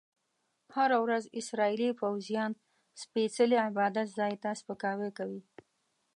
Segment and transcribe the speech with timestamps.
[0.75, 2.51] هره ورځ اسرایلي پوځیان
[3.01, 5.41] سپیڅلي عبادت ځای ته سپکاوی کوي.